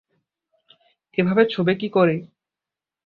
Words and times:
একে 1.05 1.21
ছোঁবে 1.49 1.73
কী 1.75 1.87
করে? 1.89 2.15